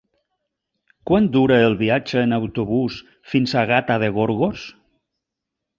[1.11, 2.97] Quant dura el viatge en autobús
[3.35, 4.71] fins a Gata de Gorgos?